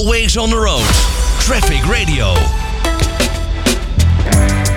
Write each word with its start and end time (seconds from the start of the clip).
Always 0.00 0.36
on 0.36 0.48
the 0.48 0.56
road. 0.56 0.86
Traffic 1.38 1.82
Radio. 1.82 2.34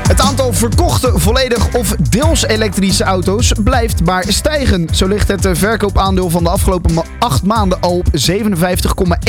Het 0.08 0.22
aantal 0.22 0.54
verkochte 0.54 1.12
volledig 1.16 1.76
of 1.76 1.96
deels 2.10 2.48
elektrische 2.48 3.04
auto's 3.04 3.52
blijft 3.64 4.06
maar 4.06 4.26
stijgen. 4.28 4.88
Zo 4.94 5.08
ligt 5.08 5.28
het 5.28 5.48
verkoopaandeel 5.52 6.30
van 6.30 6.44
de 6.44 6.50
afgelopen 6.50 7.04
acht 7.20 7.44
maanden 7.44 7.82
al 7.82 7.98
op 7.98 8.08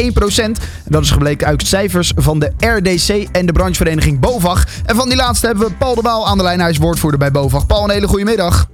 57,1 0.02 0.12
procent. 0.12 0.58
Dat 0.84 1.02
is 1.02 1.10
gebleken 1.10 1.46
uit 1.46 1.66
cijfers 1.66 2.12
van 2.16 2.38
de 2.38 2.52
RDC 2.58 3.28
en 3.32 3.46
de 3.46 3.52
branchevereniging 3.52 4.20
BOVAG. 4.20 4.66
En 4.86 4.96
van 4.96 5.08
die 5.08 5.16
laatste 5.16 5.46
hebben 5.46 5.66
we 5.66 5.74
Paul 5.74 5.94
de 5.94 6.00
Waal 6.00 6.26
aan 6.26 6.36
de 6.36 6.44
lijn. 6.44 6.60
Hij 6.60 6.70
is 6.70 6.78
woordvoerder 6.78 7.18
bij 7.18 7.30
BOVAG. 7.30 7.66
Paul, 7.66 7.84
een 7.84 7.90
hele 7.90 8.08
goede 8.08 8.24
middag. 8.24 8.68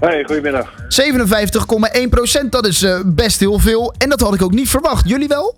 Hey, 0.00 0.24
goedemiddag. 0.24 0.72
57,1 2.02 2.08
procent, 2.10 2.52
dat 2.52 2.66
is 2.66 2.82
eh, 2.82 3.00
best 3.04 3.40
heel 3.40 3.58
veel. 3.58 3.94
En 3.98 4.08
dat 4.08 4.20
had 4.20 4.34
ik 4.34 4.42
ook 4.42 4.52
niet 4.52 4.68
verwacht. 4.68 5.08
Jullie 5.08 5.28
wel? 5.28 5.54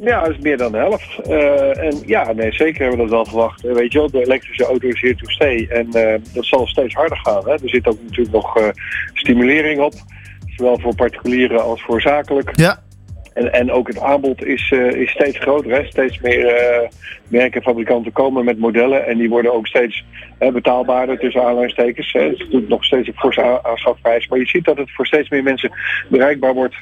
Ja, 0.00 0.20
dat 0.20 0.30
is 0.30 0.38
meer 0.38 0.56
dan 0.56 0.72
de 0.72 0.78
helft. 0.78 1.18
Eh, 1.18 1.84
en 1.84 2.02
ja, 2.06 2.32
nee, 2.32 2.52
zeker 2.52 2.80
hebben 2.80 2.98
we 2.98 3.02
dat 3.02 3.12
wel 3.12 3.24
verwacht. 3.24 3.62
Weet 3.62 3.92
je 3.92 3.98
wel, 3.98 4.10
de 4.10 4.24
elektrische 4.24 4.64
auto 4.64 4.88
is 4.88 5.00
hier 5.00 5.16
to 5.16 5.28
stay. 5.28 5.66
En 5.68 5.92
eh, 5.92 6.20
dat 6.34 6.44
zal 6.44 6.66
steeds 6.66 6.94
harder 6.94 7.18
gaan. 7.18 7.44
Hè? 7.44 7.52
Er 7.52 7.68
zit 7.68 7.86
ook 7.86 7.98
natuurlijk 8.02 8.32
nog 8.32 8.56
eh, 8.56 8.68
stimulering 9.12 9.80
op. 9.80 9.92
Zowel 10.56 10.78
voor 10.78 10.94
particulieren 10.94 11.62
als 11.62 11.82
voor 11.82 12.00
zakelijk. 12.00 12.50
Ja. 12.56 12.82
En, 13.34 13.52
en 13.52 13.72
ook 13.72 13.88
het 13.88 14.00
aanbod 14.00 14.44
is, 14.44 14.70
is 14.70 15.10
steeds 15.10 15.38
groter. 15.38 15.70
Hè? 15.70 15.84
Steeds 15.84 16.20
meer 16.20 16.44
merken 17.28 17.60
en 17.60 17.66
fabrikanten 17.66 18.12
komen 18.12 18.44
met 18.44 18.58
modellen. 18.58 19.06
En 19.06 19.18
die 19.18 19.28
worden 19.28 19.54
ook 19.54 19.66
steeds 19.66 20.04
betaalbaarder 20.52 21.18
tussen 21.18 21.42
aanhalingstekens. 21.42 22.12
hè. 22.12 22.20
Het 22.20 22.32
is 22.32 22.38
natuurlijk 22.38 22.68
nog 22.68 22.84
steeds 22.84 23.08
een 23.08 23.16
forse 23.16 23.64
aanschafprijs. 23.64 24.28
Maar 24.28 24.38
je 24.38 24.46
ziet 24.46 24.64
dat 24.64 24.76
het 24.76 24.94
voor 24.94 25.06
steeds 25.06 25.28
meer 25.28 25.42
mensen 25.42 25.72
bereikbaar 26.08 26.54
wordt. 26.54 26.76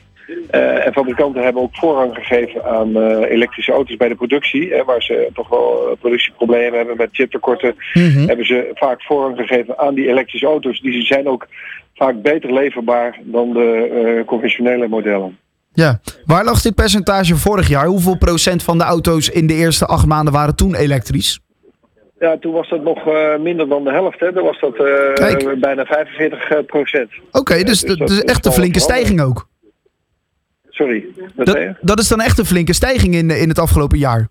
Eh, 0.50 0.86
en 0.86 0.92
fabrikanten 0.92 1.42
hebben 1.42 1.62
ook 1.62 1.76
voorrang 1.76 2.14
gegeven 2.14 2.64
aan 2.64 2.96
eh, 2.96 3.30
elektrische 3.30 3.72
auto's 3.72 3.96
bij 3.96 4.08
de 4.08 4.14
productie. 4.14 4.74
Hè, 4.74 4.84
waar 4.84 5.02
ze 5.02 5.30
toch 5.34 5.48
wel 5.48 5.88
eh, 5.90 5.96
productieproblemen 6.00 6.78
hebben 6.78 6.96
met 6.96 7.08
chiptekorten. 7.12 7.74
Mhm. 7.92 8.26
Hebben 8.26 8.46
ze 8.46 8.70
vaak 8.74 9.02
voorrang 9.02 9.36
gegeven 9.36 9.78
aan 9.78 9.94
die 9.94 10.08
elektrische 10.08 10.46
auto's. 10.46 10.80
Die 10.80 11.06
zijn 11.06 11.28
ook 11.28 11.46
vaak 11.94 12.22
beter 12.22 12.52
leverbaar 12.52 13.18
dan 13.22 13.52
de 13.52 14.22
conventionele 14.26 14.88
modellen. 14.88 15.38
Ja. 15.72 16.00
Waar 16.24 16.44
lag 16.44 16.62
dit 16.62 16.74
percentage 16.74 17.36
vorig 17.36 17.68
jaar? 17.68 17.86
Hoeveel 17.86 18.18
procent 18.18 18.62
van 18.62 18.78
de 18.78 18.84
auto's 18.84 19.28
in 19.28 19.46
de 19.46 19.54
eerste 19.54 19.86
acht 19.86 20.06
maanden 20.06 20.32
waren 20.32 20.56
toen 20.56 20.74
elektrisch? 20.74 21.40
Ja, 22.18 22.38
toen 22.38 22.52
was 22.52 22.68
dat 22.68 22.82
nog 22.82 23.04
minder 23.40 23.68
dan 23.68 23.84
de 23.84 23.92
helft. 23.92 24.20
Hè. 24.20 24.32
Dan 24.32 24.44
was 24.44 24.60
dat 24.60 24.76
bijna 25.60 25.84
45 25.84 26.66
procent. 26.66 27.10
Oké, 27.32 27.62
dus 27.62 27.80
dus 27.80 27.96
dat 27.96 28.10
is 28.10 28.22
echt 28.22 28.46
een 28.46 28.52
flinke 28.52 28.80
stijging 28.80 29.20
ook. 29.20 29.46
Sorry, 30.74 31.04
Dat, 31.34 31.58
dat 31.80 31.98
is 31.98 32.08
dan 32.08 32.20
echt 32.20 32.38
een 32.38 32.44
flinke 32.44 32.72
stijging 32.72 33.14
in, 33.14 33.30
in 33.30 33.48
het 33.48 33.58
afgelopen 33.58 33.98
jaar. 33.98 34.28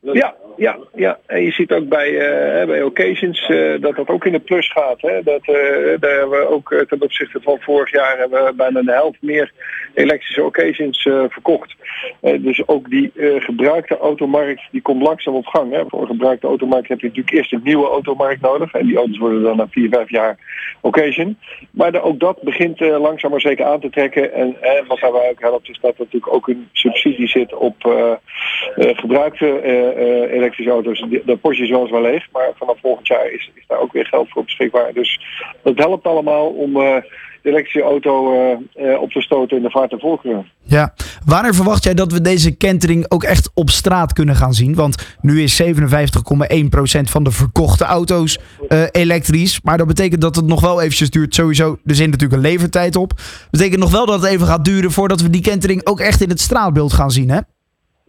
Ja, 0.00 0.34
ja, 0.56 0.78
ja. 0.94 1.18
En 1.26 1.42
je 1.42 1.52
ziet 1.52 1.72
ook 1.72 1.88
bij, 1.88 2.18
eh, 2.18 2.66
bij 2.66 2.82
occasions 2.82 3.48
eh, 3.48 3.80
dat 3.80 3.96
dat 3.96 4.08
ook 4.08 4.24
in 4.24 4.32
de 4.32 4.38
plus 4.38 4.72
gaat. 4.72 5.00
Hè. 5.00 5.22
Dat, 5.22 5.40
eh, 5.42 6.00
daar 6.00 6.18
hebben 6.18 6.38
we 6.38 6.48
ook 6.48 6.84
ten 6.88 7.02
opzichte 7.02 7.40
van 7.42 7.58
vorig 7.60 7.92
jaar 7.92 8.18
hebben 8.18 8.44
we 8.44 8.52
bijna 8.54 8.82
de 8.82 8.92
helft 8.92 9.22
meer 9.22 9.52
elektrische 9.94 10.44
occasions 10.44 11.02
verkocht. 11.28 11.74
Dus 12.20 12.68
ook 12.68 12.90
die 12.90 13.12
gebruikte 13.38 13.98
automarkt 13.98 14.62
die 14.70 14.82
komt 14.82 15.02
langzaam 15.02 15.34
op 15.34 15.46
gang. 15.46 15.72
Hè. 15.72 15.82
Voor 15.88 16.00
een 16.00 16.06
gebruikte 16.06 16.46
automarkt 16.46 16.88
heb 16.88 17.00
je 17.00 17.06
natuurlijk 17.06 17.36
eerst 17.36 17.52
een 17.52 17.60
nieuwe 17.64 17.88
automarkt 17.88 18.40
nodig. 18.40 18.72
En 18.72 18.86
die 18.86 18.96
auto's 18.96 19.18
worden 19.18 19.42
dan 19.42 19.56
na 19.56 19.66
4, 19.70 19.88
5 19.88 20.10
jaar 20.10 20.38
occasion. 20.80 21.38
Maar 21.70 22.02
ook 22.02 22.20
dat 22.20 22.42
begint 22.42 22.80
langzaam 22.80 23.30
maar 23.30 23.40
zeker 23.40 23.64
aan 23.64 23.80
te 23.80 23.90
trekken. 23.90 24.32
En 24.32 24.56
wat 24.86 25.00
daarbij 25.00 25.30
ook 25.30 25.40
helpt 25.40 25.68
is 25.68 25.78
dat 25.80 25.90
er 25.90 25.98
natuurlijk 25.98 26.34
ook 26.34 26.48
een 26.48 26.68
subsidie 26.72 27.28
zit 27.28 27.54
op 27.54 27.74
gebruikte 28.76 29.60
elektrische 30.30 30.72
auto's. 30.72 31.04
Dat 31.24 31.40
potje 31.40 31.62
is 31.62 31.70
wel 31.70 31.80
eens 31.80 31.90
wel 31.90 32.02
leeg, 32.02 32.26
maar 32.32 32.50
vanaf 32.54 32.78
volgend 32.80 33.06
jaar 33.06 33.30
is, 33.30 33.50
is 33.54 33.64
daar 33.66 33.80
ook 33.80 33.92
weer 33.92 34.06
geld 34.06 34.30
voor 34.30 34.44
beschikbaar. 34.44 34.92
Dus 34.92 35.20
dat 35.62 35.78
helpt 35.78 36.06
allemaal 36.06 36.48
om 36.48 36.76
eh, 36.76 36.96
de 37.42 37.48
elektrische 37.48 37.82
auto 37.82 38.32
eh, 38.32 38.92
eh, 38.92 39.00
op 39.00 39.10
te 39.10 39.20
stoten 39.20 39.56
in 39.56 39.62
de 39.62 39.70
vaart 39.70 39.92
en 39.92 40.00
voorkeur. 40.00 40.52
Ja. 40.62 40.94
Wanneer 41.24 41.54
verwacht 41.54 41.84
jij 41.84 41.94
dat 41.94 42.12
we 42.12 42.20
deze 42.20 42.56
kentering 42.56 43.04
ook 43.08 43.24
echt 43.24 43.50
op 43.54 43.70
straat 43.70 44.12
kunnen 44.12 44.36
gaan 44.36 44.54
zien? 44.54 44.74
Want 44.74 45.16
nu 45.20 45.42
is 45.42 45.62
57,1% 45.62 45.68
van 47.02 47.24
de 47.24 47.30
verkochte 47.30 47.84
auto's 47.84 48.38
eh, 48.68 48.82
elektrisch. 48.90 49.60
Maar 49.62 49.78
dat 49.78 49.86
betekent 49.86 50.20
dat 50.20 50.36
het 50.36 50.46
nog 50.46 50.60
wel 50.60 50.80
eventjes 50.80 51.10
duurt. 51.10 51.34
Sowieso, 51.34 51.78
er 51.84 51.94
zit 51.94 52.10
natuurlijk 52.10 52.42
een 52.42 52.50
levertijd 52.50 52.96
op. 52.96 53.12
betekent 53.50 53.80
nog 53.80 53.90
wel 53.90 54.06
dat 54.06 54.22
het 54.22 54.30
even 54.30 54.46
gaat 54.46 54.64
duren 54.64 54.90
voordat 54.90 55.20
we 55.20 55.30
die 55.30 55.42
kentering 55.42 55.86
ook 55.86 56.00
echt 56.00 56.20
in 56.20 56.28
het 56.28 56.40
straatbeeld 56.40 56.92
gaan 56.92 57.10
zien, 57.10 57.30
hè? 57.30 57.40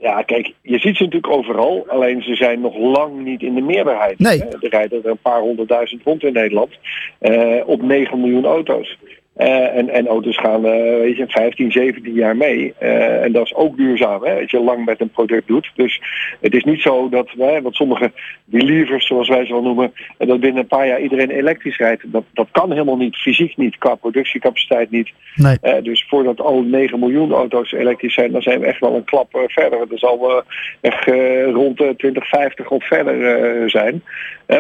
Ja, 0.02 0.22
kijk, 0.22 0.54
je 0.62 0.80
ziet 0.80 0.98
ze 0.98 1.04
natuurlijk 1.04 1.34
overal, 1.34 1.86
alleen 1.88 2.24
ze 2.24 2.36
zijn 2.36 2.62
nog 2.62 2.78
lang 2.78 3.24
niet 3.24 3.42
in 3.42 3.56
de 3.56 3.62
meerderheid. 3.62 4.20
Nee. 4.20 4.44
Er 4.44 4.70
rijden 4.70 5.04
er 5.04 5.10
een 5.10 5.18
paar 5.22 5.40
honderdduizend 5.40 6.04
rond 6.04 6.24
in 6.24 6.34
Nederland 6.34 6.78
eh, 7.20 7.62
op 7.66 7.82
9 7.82 8.22
miljoen 8.22 8.46
auto's. 8.46 8.98
Eh, 9.34 9.78
en, 9.78 9.90
en 9.90 10.08
auto's 10.08 10.38
gaan 10.38 10.66
eh, 10.66 11.00
weet 11.00 11.18
je, 11.18 11.26
15, 11.28 11.72
17 11.72 12.14
jaar 12.14 12.38
mee. 12.38 12.74
Eh, 12.78 13.24
en 13.24 13.32
dat 13.32 13.46
is 13.46 13.54
ook 13.54 13.78
duurzaam, 13.78 14.24
hè, 14.24 14.42
als 14.42 14.52
je 14.52 14.60
lang 14.60 14.86
met 14.86 15.02
een 15.02 15.10
product 15.10 15.48
doet. 15.48 15.72
Dus 15.76 16.02
het 16.42 16.54
is 16.54 16.64
niet 16.64 16.82
zo 16.82 17.10
dat, 17.10 17.30
hè, 17.38 17.62
wat 17.62 17.74
sommige 17.74 18.12
believers, 18.46 19.08
zoals 19.08 19.28
wij 19.28 19.46
ze 19.46 19.54
wel 19.54 19.62
noemen, 19.62 19.94
dat 20.18 20.40
binnen 20.40 20.62
een 20.62 20.68
paar 20.68 20.88
jaar 20.88 21.02
iedereen 21.02 21.30
elektrisch 21.30 21.78
rijdt. 21.78 22.04
Dat, 22.06 22.24
dat 22.34 22.48
kan 22.52 22.72
helemaal 22.72 22.98
niet, 22.98 23.16
fysiek 23.16 23.58
niet, 23.58 23.78
qua 23.78 23.96
productiecapaciteit 23.96 24.92
niet. 24.92 25.12
Nee. 25.36 25.82
Dus 25.82 26.06
voordat 26.08 26.42
al 26.42 26.62
9 26.62 27.00
miljoen 27.00 27.32
auto's 27.32 27.72
elektrisch 27.72 28.14
zijn, 28.14 28.32
dan 28.32 28.42
zijn 28.42 28.60
we 28.60 28.66
echt 28.66 28.80
wel 28.80 28.96
een 28.96 29.04
klap 29.04 29.30
verder. 29.48 29.88
Dat 29.88 30.00
zal 30.00 30.44
echt 30.82 31.06
rond 31.54 31.78
de 31.78 31.94
2050 31.98 32.70
of 32.70 32.88
verder 32.88 33.70
zijn. 33.70 34.04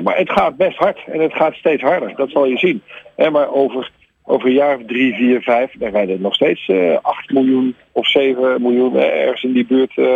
Maar 0.03 0.17
het 0.17 0.31
gaat 0.31 0.57
best 0.57 0.77
hard 0.77 0.99
en 1.11 1.19
het 1.19 1.33
gaat 1.33 1.53
steeds 1.53 1.81
harder. 1.81 2.13
Dat 2.15 2.29
zal 2.29 2.45
je 2.45 2.57
zien. 2.57 2.81
Maar 3.31 3.53
over, 3.53 3.91
over 4.23 4.47
een 4.47 4.53
jaar 4.53 4.75
of 4.77 4.85
drie, 4.85 5.13
vier, 5.13 5.41
vijf, 5.41 5.71
dan 5.77 5.89
rijden 5.89 6.15
er 6.15 6.21
nog 6.21 6.35
steeds 6.35 6.67
eh 6.67 6.97
8 7.01 7.31
miljoen 7.31 7.75
of 7.91 8.07
7 8.07 8.61
miljoen 8.61 8.95
ergens 8.95 9.43
in 9.43 9.53
die 9.53 9.65
buurt 9.65 9.97
eh, 9.97 10.15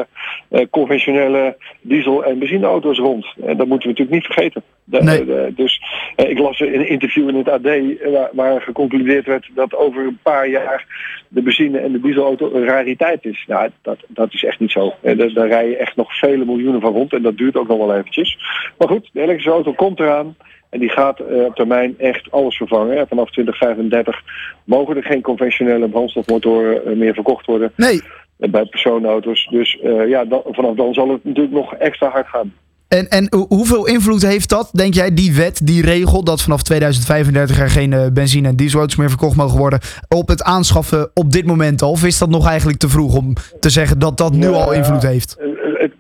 conventionele 0.69 1.57
diesel- 1.81 2.23
en 2.25 2.39
benzineauto's 2.39 2.97
rond. 2.97 3.25
En 3.45 3.57
dat 3.57 3.67
moeten 3.67 3.89
we 3.89 3.95
natuurlijk 3.97 4.09
niet 4.09 4.25
vergeten. 4.25 4.63
De- 4.83 5.03
Nee. 5.03 5.25
de- 5.25 5.51
dus 5.55 5.81
eh, 6.15 6.29
ik 6.29 6.39
las 6.39 6.59
een 6.59 6.87
interview 6.89 7.29
in 7.29 7.35
het 7.35 7.49
AD 7.49 7.65
eh, 7.65 8.11
waar, 8.11 8.29
waar 8.33 8.61
geconcludeerd 8.61 9.25
werd 9.25 9.49
dat 9.55 9.75
over 9.75 10.01
een 10.05 10.19
paar 10.23 10.47
jaar 10.49 10.85
de 11.27 11.41
benzine- 11.41 11.79
en 11.79 11.91
de 11.91 11.99
dieselauto 12.01 12.51
een 12.53 12.65
rariteit 12.65 13.25
is. 13.25 13.43
Nou, 13.47 13.69
dat, 13.81 13.97
dat 14.07 14.33
is 14.33 14.43
echt 14.43 14.59
niet 14.59 14.71
zo. 14.71 14.93
Eh, 15.01 15.17
daar, 15.17 15.33
daar 15.33 15.47
rijden 15.47 15.79
echt 15.79 15.95
nog 15.95 16.17
vele 16.17 16.45
miljoenen 16.45 16.81
van 16.81 16.93
rond 16.93 17.13
en 17.13 17.21
dat 17.21 17.37
duurt 17.37 17.57
ook 17.57 17.67
nog 17.67 17.77
wel 17.77 17.95
eventjes. 17.95 18.37
Maar 18.77 18.87
goed, 18.87 19.09
de 19.13 19.21
elektrische 19.21 19.51
auto 19.51 19.73
komt 19.73 19.99
eraan. 19.99 20.35
En 20.69 20.79
die 20.79 20.89
gaat 20.89 21.19
eh, 21.19 21.43
op 21.43 21.55
termijn 21.55 21.95
echt 21.99 22.31
alles 22.31 22.57
vervangen. 22.57 23.07
Vanaf 23.07 23.31
2035 23.31 24.21
mogen 24.63 24.95
er 24.97 25.03
geen 25.03 25.21
conventionele 25.21 25.87
brandstofmotoren 25.89 26.85
eh, 26.85 26.95
meer 26.95 27.13
verkocht 27.13 27.45
worden 27.45 27.71
Nee. 27.75 28.01
Eh, 28.39 28.49
bij 28.49 28.65
personenauto's. 28.65 29.47
Dus 29.51 29.79
eh, 29.83 30.07
ja, 30.09 30.25
dan, 30.25 30.41
vanaf 30.45 30.75
dan 30.75 30.93
zal 30.93 31.09
het 31.09 31.23
natuurlijk 31.23 31.55
nog 31.55 31.73
extra 31.73 32.09
hard 32.09 32.27
gaan. 32.27 32.53
En, 32.87 33.07
en 33.09 33.27
hoe- 33.35 33.45
hoeveel 33.49 33.87
invloed 33.87 34.21
heeft 34.25 34.49
dat, 34.49 34.69
denk 34.73 34.93
jij, 34.93 35.13
die 35.13 35.33
wet, 35.35 35.61
die 35.67 35.81
regel, 35.85 36.23
dat 36.23 36.41
vanaf 36.41 36.63
2035 36.63 37.59
er 37.59 37.69
geen 37.69 37.93
eh, 37.93 38.05
benzine- 38.13 38.47
en 38.47 38.55
dieselauto's 38.55 38.95
meer 38.95 39.09
verkocht 39.09 39.35
mogen 39.35 39.57
worden, 39.57 39.79
op 40.09 40.27
het 40.27 40.43
aanschaffen 40.43 41.09
op 41.13 41.31
dit 41.31 41.45
moment 41.45 41.81
al? 41.81 41.91
Of 41.91 42.03
is 42.05 42.17
dat 42.17 42.29
nog 42.29 42.47
eigenlijk 42.47 42.77
te 42.79 42.89
vroeg 42.89 43.15
om 43.17 43.33
te 43.59 43.69
zeggen 43.69 43.99
dat 43.99 44.17
dat 44.17 44.33
nu 44.33 44.47
al 44.47 44.73
invloed 44.73 45.03
heeft? 45.03 45.37
Het- 45.73 45.93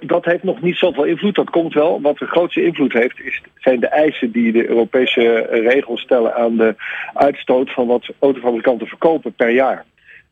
dat- 0.00 0.24
heeft 0.24 0.42
nog 0.42 0.62
niet 0.62 0.76
zoveel 0.76 1.04
invloed. 1.04 1.34
Dat 1.34 1.50
komt 1.50 1.74
wel. 1.74 2.00
Wat 2.00 2.18
de 2.18 2.26
grootste 2.26 2.64
invloed 2.64 2.92
heeft, 2.92 3.20
is, 3.20 3.42
zijn 3.56 3.80
de 3.80 3.88
eisen 3.88 4.30
die 4.32 4.52
de 4.52 4.68
Europese 4.68 5.46
regels 5.50 6.00
stellen 6.00 6.34
aan 6.34 6.56
de 6.56 6.74
uitstoot 7.14 7.72
van 7.72 7.86
wat 7.86 8.08
autofabrikanten 8.18 8.86
verkopen 8.86 9.32
per 9.32 9.50
jaar. 9.50 9.84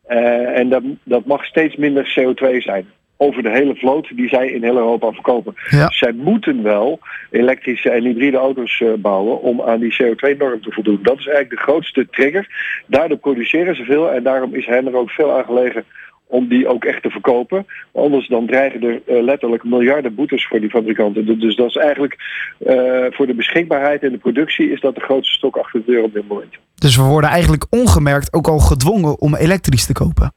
Eh, 0.09 0.59
en 0.59 0.69
dat, 0.69 0.83
dat 1.03 1.25
mag 1.25 1.45
steeds 1.45 1.77
minder 1.77 2.15
CO2 2.19 2.61
zijn. 2.63 2.87
Over 3.21 3.43
de 3.43 3.51
hele 3.51 3.75
vloot 3.75 4.17
die 4.17 4.29
zij 4.29 4.49
in 4.49 4.63
heel 4.63 4.77
Europa 4.77 5.13
verkopen. 5.13 5.55
Ja. 5.71 5.89
Zij 5.91 6.13
moeten 6.13 6.63
wel 6.63 6.99
elektrische 7.31 7.91
en 7.91 8.03
hybride 8.05 8.37
auto's 8.37 8.81
eh, 8.81 8.89
bouwen 8.99 9.41
om 9.41 9.63
aan 9.63 9.81
die 9.81 9.97
CO2-norm 10.03 10.61
te 10.63 10.73
voldoen. 10.73 10.99
Dat 11.03 11.19
is 11.19 11.27
eigenlijk 11.27 11.51
de 11.57 11.71
grootste 11.71 12.07
trigger. 12.11 12.47
Daardoor 12.87 13.17
produceren 13.19 13.77
ze 13.77 13.85
veel 13.85 14.11
en 14.13 14.23
daarom 14.23 14.55
is 14.55 14.67
hen 14.67 14.87
er 14.87 14.97
ook 14.97 15.11
veel 15.11 15.33
aan 15.39 15.45
gelegen 15.45 15.85
om 16.27 16.49
die 16.49 16.69
ook 16.69 16.85
echt 16.85 17.03
te 17.03 17.11
verkopen. 17.11 17.67
Anders 17.95 18.29
dan 18.29 18.47
dreigen 18.47 18.83
er 18.83 19.01
eh, 19.07 19.23
letterlijk 19.23 19.65
miljarden 19.65 20.15
boetes 20.15 20.47
voor 20.47 20.61
die 20.61 20.71
fabrikanten. 20.71 21.27
Du- 21.27 21.37
Dus 21.39 21.57
dat 21.57 21.69
is 21.69 21.77
eigenlijk 21.77 22.17
eh, 22.67 22.77
voor 23.11 23.27
de 23.27 23.35
beschikbaarheid 23.35 24.03
en 24.03 24.13
de 24.13 24.19
productie 24.19 24.71
is 24.73 24.81
dat 24.81 24.95
de 24.95 25.01
grootste 25.01 25.35
stok 25.35 25.57
achter 25.57 25.81
de 25.85 25.93
deur 25.93 26.03
op 26.03 26.13
dit 26.13 26.29
moment. 26.29 26.51
Dus 26.75 26.97
we 26.97 27.03
worden 27.03 27.31
eigenlijk 27.31 27.67
ongemerkt 27.71 28.33
ook 28.33 28.49
al 28.49 28.59
gedwongen 28.59 29.21
om 29.21 29.35
elektrisch 29.35 29.87
te 29.87 29.93
kopen. 29.93 30.33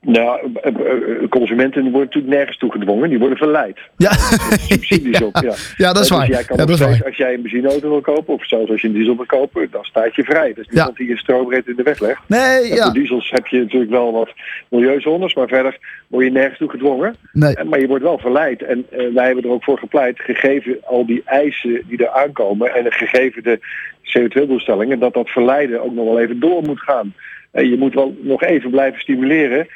Nou, 0.00 0.52
eh, 0.62 0.72
eh, 0.74 1.28
consumenten 1.28 1.82
worden 1.82 2.00
natuurlijk 2.00 2.34
nergens 2.34 2.58
toe 2.58 2.70
gedwongen. 2.72 3.08
Die 3.08 3.18
worden 3.18 3.38
verleid. 3.38 3.78
Ja, 3.96 4.12
Subsidies 4.70 5.22
op, 5.22 5.36
ja. 5.42 5.54
ja 5.84 5.92
dat 5.92 6.02
is 6.02 6.08
Dus 6.08 6.18
waar. 6.18 6.28
jij 6.28 6.44
kan 6.44 6.56
Ja, 6.56 6.64
nog 6.64 6.66
dat 6.66 6.68
is 6.68 6.76
steeds, 6.76 6.98
waar. 6.98 7.06
als 7.08 7.16
jij 7.16 7.34
een 7.34 7.42
benzineauto 7.42 7.88
wil 7.88 8.00
kopen, 8.00 8.34
of 8.34 8.46
zelfs 8.46 8.70
als 8.70 8.80
je 8.80 8.86
een 8.88 8.94
diesel 8.94 9.16
wil 9.16 9.26
kopen, 9.26 9.68
dan 9.70 9.84
staat 9.84 10.14
je 10.14 10.24
vrij. 10.24 10.52
Dus 10.54 10.68
niemand 10.68 10.96
die 10.96 11.08
je 11.08 11.16
stroombreed 11.18 11.66
in 11.66 11.76
de 11.76 11.82
weg 11.82 12.00
legt. 12.00 12.20
Nee, 12.26 12.74
ja. 12.74 12.84
Voor 12.84 12.92
diesels 12.92 13.30
heb 13.30 13.46
je 13.46 13.58
natuurlijk 13.58 13.90
wel 13.90 14.12
wat 14.12 14.30
milieuzones, 14.68 15.34
maar 15.34 15.48
verder 15.48 15.78
word 16.08 16.24
je 16.24 16.30
nergens 16.30 16.58
toe 16.58 16.70
gedwongen. 16.70 17.14
Nee. 17.32 17.54
En- 17.54 17.68
Maar 17.68 17.80
je 17.80 17.86
wordt 17.88 18.04
wel 18.04 18.18
verleid. 18.18 18.62
En 18.62 18.86
eh, 18.90 18.98
wij 19.14 19.26
hebben 19.26 19.44
er 19.44 19.50
ook 19.50 19.64
voor 19.64 19.78
gepleit, 19.78 20.20
gegeven 20.20 20.76
al 20.84 21.06
die 21.06 21.22
eisen 21.24 21.82
die 21.88 21.98
er 21.98 22.10
aankomen 22.22 22.74
en 22.74 22.92
gegeven 22.92 23.42
de 23.42 23.58
CO2-doelstellingen, 24.02 24.98
dat 24.98 25.14
dat 25.14 25.28
verleiden 25.28 25.82
ook 25.84 25.94
nog 25.94 26.04
wel 26.04 26.20
even 26.20 26.40
door 26.40 26.62
moet 26.62 26.80
gaan. 26.80 27.14
Je 27.52 27.76
moet 27.78 27.94
wel 27.94 28.16
nog 28.20 28.42
even 28.42 28.70
blijven 28.70 29.00
stimuleren 29.00 29.66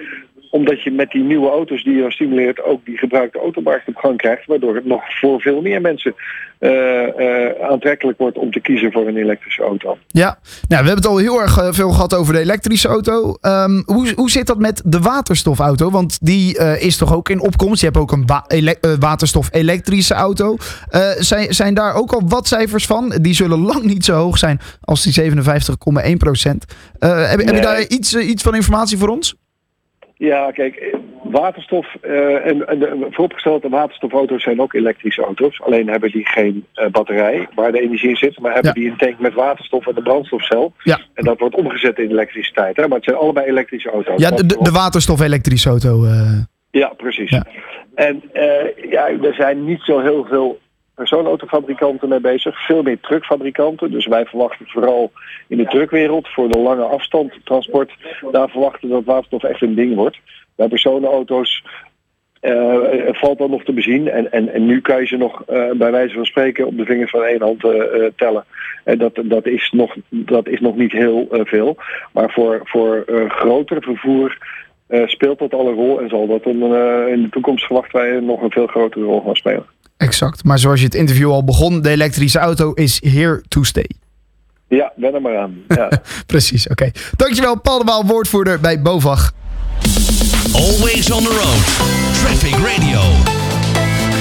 omdat 0.52 0.82
je 0.82 0.90
met 0.90 1.10
die 1.10 1.22
nieuwe 1.22 1.50
auto's 1.50 1.84
die 1.84 1.94
je 1.94 2.10
stimuleert 2.10 2.62
ook 2.62 2.84
die 2.84 2.99
gebruikte 2.99 3.38
automarkt 3.38 3.88
op 3.88 3.96
gang 3.96 4.16
krijgt. 4.16 4.46
Waardoor 4.46 4.75
het 4.75 4.84
nog 4.87 5.02
voor 5.20 5.40
veel 5.40 5.60
meer 5.60 5.81
mensen 5.81 6.14
eh, 6.58 6.69
eh, 7.19 7.70
aantrekkelijk 7.70 8.19
wordt 8.19 8.38
om 8.38 8.50
te 8.52 8.60
kiezen 8.60 8.93
voor 8.93 9.06
een 9.06 9.16
elektrische 9.16 9.62
auto. 9.62 9.99
Ja, 10.06 10.26
nou, 10.26 10.38
we 10.69 10.75
hebben 10.75 10.94
het 10.94 11.06
al 11.06 11.16
heel 11.16 11.40
erg 11.40 11.58
eh, 11.58 11.69
veel 11.72 11.90
gehad 11.90 12.14
over 12.14 12.32
de 12.32 12.40
elektrische 12.40 12.88
auto. 12.88 13.37
Ehm, 13.40 13.82
hoe, 13.84 14.12
hoe 14.16 14.31
zit 14.31 14.46
dat 14.46 14.58
met 14.58 14.82
de 14.84 15.00
waterstofauto? 15.00 15.90
Want 15.90 16.19
die 16.26 16.58
is 16.78 16.96
toch 16.96 17.14
ook 17.14 17.28
in 17.28 17.40
opkomst. 17.40 17.81
Je 17.81 17.87
hebt 17.87 17.98
ook 17.98 18.12
een 18.12 18.26
wa- 18.26 18.44
ele- 18.48 18.96
waterstof-elektrische 18.98 20.14
auto. 20.14 20.56
Zijn, 21.19 21.55
zijn 21.55 21.75
daar 21.75 21.94
ook 21.94 22.12
al 22.12 22.22
wat 22.26 22.48
cijfers 22.48 22.87
van? 22.87 23.14
Die 23.20 23.34
zullen 23.34 23.58
lang 23.72 23.82
niet 23.82 24.05
zo 24.05 24.14
hoog 24.14 24.38
zijn 24.38 24.60
als 24.81 25.02
die 25.02 25.32
57,1 25.32 26.16
procent. 26.16 26.64
heb, 26.98 27.38
heb 27.38 27.55
je 27.55 27.60
daar 27.60 27.87
iets, 27.87 28.16
iets 28.16 28.43
van 28.43 28.55
informatie 28.55 28.98
voor 28.98 29.08
ons? 29.08 29.34
Ja, 30.24 30.50
kijk, 30.50 30.74
eh, 30.76 30.98
waterstof 31.22 31.94
eh, 32.00 32.46
en, 32.46 32.69
en 32.69 32.78
de, 32.78 33.06
vooropgesteld, 33.10 33.62
de 33.62 33.69
waterstofauto's 33.69 34.42
zijn 34.42 34.60
ook 34.60 34.72
elektrische 34.74 35.22
auto's. 35.22 35.60
Alleen 35.62 35.88
hebben 35.88 36.10
die 36.10 36.26
geen 36.26 36.66
eh, 36.74 36.90
batterij 36.90 37.48
waar 37.54 37.72
de 37.72 37.80
energie 37.80 38.08
in 38.08 38.16
zit, 38.16 38.38
maar 38.38 38.52
hebben 38.52 38.72
Ja. 38.74 38.80
die 38.80 38.90
een 38.90 38.96
tank 38.96 39.19
met 39.19 39.34
waterstof 39.34 39.86
en 39.86 39.94
de 39.94 40.02
brandstofcel. 40.02 40.72
Ja. 40.82 41.00
En 41.14 41.24
dat 41.24 41.38
wordt 41.38 41.54
omgezet 41.54 41.98
in 41.98 42.10
elektriciteit. 42.10 42.76
Hè? 42.76 42.88
Maar 42.88 42.96
het 42.96 43.04
zijn 43.04 43.16
allebei 43.16 43.46
elektrische 43.46 43.90
auto's. 43.90 44.20
Ja, 44.20 44.30
de, 44.30 44.46
de, 44.46 44.70
waterstof-elektrische 44.70 45.69
auto. 45.69 46.06
Ja, 46.70 46.88
precies. 46.96 47.30
Ja. 47.30 47.46
En 47.94 48.22
ja, 48.90 49.08
er 49.08 49.34
zijn 49.34 49.64
niet 49.64 49.80
zo 49.80 50.00
heel 50.00 50.24
veel 50.24 50.58
persoonautofabrikanten 50.94 52.08
mee 52.08 52.20
bezig. 52.20 52.66
Veel 52.66 52.82
meer 52.82 53.00
truckfabrikanten. 53.00 53.90
Dus 53.90 54.06
wij 54.06 54.24
verwachten 54.24 54.66
vooral 54.68 55.12
in 55.48 55.56
de 55.56 55.66
truckwereld 55.66 56.28
voor 56.28 56.48
de 56.48 56.58
lange 56.58 56.84
afstand 56.84 57.32
transport. 57.44 57.92
Daar 58.32 58.48
verwachten 58.48 58.88
we 58.88 58.94
dat 58.94 59.04
waterstof 59.04 59.42
echt 59.42 59.62
een 59.62 59.74
ding 59.74 59.94
wordt. 59.94 60.18
Bij 60.56 60.68
personenauto's 60.68 61.62
eh, 62.42 62.78
valt 63.12 63.38
dat 63.38 63.48
nog 63.48 63.64
te 63.64 63.72
bezien. 63.72 64.08
En, 64.08 64.32
en, 64.32 64.52
en 64.52 64.66
nu 64.66 64.80
kan 64.80 65.00
je 65.00 65.06
ze 65.06 65.16
nog 65.16 65.42
eh, 65.46 65.70
bij 65.70 65.90
wijze 65.90 66.14
van 66.14 66.24
spreken 66.24 66.66
op 66.66 66.76
de 66.76 66.84
vingers 66.84 67.10
van 67.10 67.22
één 67.22 67.42
hand 67.42 67.64
eh, 67.64 68.04
tellen. 68.16 68.44
En 68.84 68.98
dat, 68.98 69.12
dat, 69.24 69.46
is 69.46 69.70
nog, 69.70 69.96
dat 70.08 70.48
is 70.48 70.60
nog 70.60 70.76
niet 70.76 70.92
heel 70.92 71.26
veel. 71.30 71.76
Maar 72.12 72.30
voor, 72.30 72.60
voor 72.64 73.04
groter 73.28 73.82
vervoer 73.82 74.38
speelt 75.06 75.38
dat 75.38 75.54
al 75.54 75.68
een 75.68 75.74
rol 75.74 76.00
en 76.00 76.08
zal 76.08 76.26
dat 76.26 76.44
een, 76.44 76.62
in 77.08 77.22
de 77.22 77.28
toekomst 77.30 77.64
verwachten 77.64 78.00
wij 78.00 78.20
nog 78.20 78.42
een 78.42 78.50
veel 78.50 78.66
grotere 78.66 79.04
rol 79.04 79.20
gaan 79.20 79.36
spelen. 79.36 79.66
Exact. 80.02 80.44
Maar 80.44 80.58
zoals 80.58 80.78
je 80.78 80.84
het 80.84 80.94
interview 80.94 81.31
al 81.31 81.44
begon, 81.44 81.82
de 81.82 81.90
elektrische 81.90 82.38
auto 82.38 82.72
is 82.72 83.00
here 83.04 83.43
to 83.49 83.62
stay. 83.62 83.90
Ja, 84.69 84.93
ben 84.96 85.14
er 85.14 85.20
maar 85.20 85.38
aan. 85.38 85.54
Ja. 85.69 85.90
Precies, 86.26 86.69
oké. 86.69 86.90
Dankjewel, 87.16 87.60
Paul 87.60 87.78
de 87.78 87.84
Waal, 87.84 88.06
woordvoerder 88.06 88.60
bij 88.60 88.82
BOVAG. 88.82 89.32
Always 90.52 91.10
on 91.10 91.22
the 91.22 91.28
road. 91.28 92.16
Traffic 92.20 92.54
Radio. 92.54 93.41